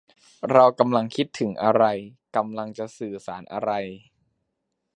[0.51, 1.83] เรากำลังคิดถึงอะไร
[2.35, 3.71] กำลังจะสื่อสารอะไร